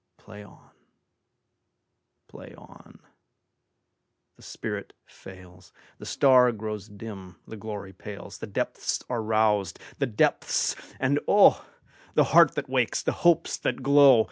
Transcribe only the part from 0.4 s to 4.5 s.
on! Play on! The